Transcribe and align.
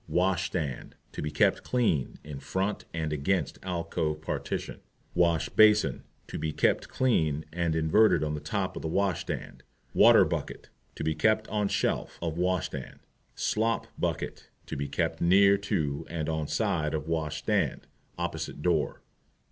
WASH 0.07 0.47
STAND 0.47 0.95
To 1.11 1.21
be 1.21 1.29
kept 1.29 1.61
clean, 1.61 2.17
in 2.23 2.39
front 2.39 2.85
and 2.91 3.13
against 3.13 3.59
alcove 3.61 4.19
partition. 4.19 4.79
WASH 5.13 5.49
BASIN 5.49 6.03
To 6.25 6.39
be 6.39 6.51
kept 6.51 6.89
clean, 6.89 7.45
and 7.53 7.75
inverted 7.75 8.23
on 8.23 8.33
the 8.33 8.39
top 8.39 8.75
of 8.75 8.81
the 8.81 8.87
Wash 8.87 9.21
stand. 9.21 9.61
WATER 9.93 10.25
BUCKET 10.25 10.69
To 10.95 11.03
be 11.03 11.13
kept 11.13 11.47
on 11.49 11.67
shelf 11.67 12.17
of 12.19 12.35
wash 12.39 12.65
stand. 12.65 13.01
SLOP 13.35 13.85
BUCKET 13.95 14.49
To 14.65 14.75
be 14.75 14.87
kept 14.87 15.21
near 15.21 15.55
to 15.59 16.07
and 16.09 16.27
on 16.27 16.47
side 16.47 16.95
of 16.95 17.07
Wash 17.07 17.37
stand, 17.37 17.85
opposite 18.17 18.63
door. 18.63 19.03